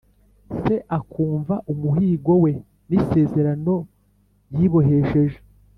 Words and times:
se 0.61 0.75
akumva 0.97 1.55
umuhigo 1.71 2.33
we 2.43 2.51
n 2.87 2.89
isezerano 2.99 3.75
yibohesheje 4.55 5.39